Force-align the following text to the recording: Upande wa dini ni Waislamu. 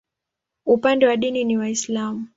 Upande 0.65 1.07
wa 1.07 1.15
dini 1.17 1.43
ni 1.43 1.57
Waislamu. 1.57 2.27